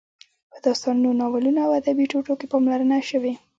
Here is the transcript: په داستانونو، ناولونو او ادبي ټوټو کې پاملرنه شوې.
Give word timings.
په 0.51 0.57
داستانونو، 0.65 1.17
ناولونو 1.19 1.59
او 1.65 1.71
ادبي 1.79 2.05
ټوټو 2.11 2.33
کې 2.39 2.45
پاملرنه 2.51 2.97
شوې. 3.09 3.33